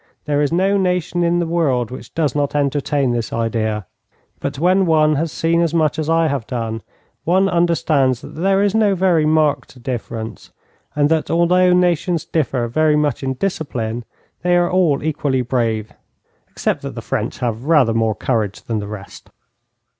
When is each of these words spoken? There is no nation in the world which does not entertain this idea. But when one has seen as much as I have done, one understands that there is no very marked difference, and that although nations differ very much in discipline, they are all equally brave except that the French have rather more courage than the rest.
There 0.25 0.41
is 0.41 0.51
no 0.51 0.77
nation 0.77 1.21
in 1.21 1.37
the 1.37 1.45
world 1.45 1.91
which 1.91 2.11
does 2.15 2.33
not 2.33 2.55
entertain 2.55 3.11
this 3.11 3.31
idea. 3.31 3.85
But 4.39 4.57
when 4.57 4.87
one 4.87 5.13
has 5.17 5.31
seen 5.31 5.61
as 5.61 5.75
much 5.75 5.99
as 5.99 6.09
I 6.09 6.25
have 6.25 6.47
done, 6.47 6.81
one 7.23 7.47
understands 7.47 8.21
that 8.21 8.29
there 8.33 8.63
is 8.63 8.73
no 8.73 8.95
very 8.95 9.27
marked 9.27 9.83
difference, 9.83 10.49
and 10.95 11.07
that 11.09 11.29
although 11.29 11.71
nations 11.71 12.25
differ 12.25 12.67
very 12.67 12.95
much 12.95 13.21
in 13.21 13.35
discipline, 13.35 14.03
they 14.41 14.57
are 14.57 14.71
all 14.71 15.03
equally 15.03 15.43
brave 15.43 15.93
except 16.49 16.81
that 16.81 16.95
the 16.95 17.03
French 17.03 17.37
have 17.37 17.65
rather 17.65 17.93
more 17.93 18.15
courage 18.15 18.63
than 18.63 18.79
the 18.79 18.87
rest. 18.87 19.29